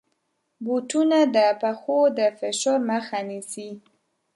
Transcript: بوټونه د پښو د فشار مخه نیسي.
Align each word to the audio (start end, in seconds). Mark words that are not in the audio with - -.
بوټونه 0.65 1.17
د 1.35 1.37
پښو 1.61 1.99
د 2.17 2.19
فشار 2.39 2.79
مخه 2.91 3.19
نیسي. 3.29 3.69